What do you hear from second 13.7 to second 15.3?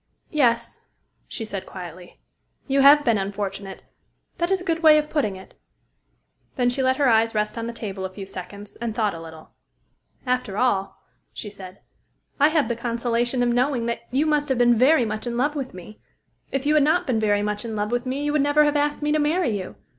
that you must have been very much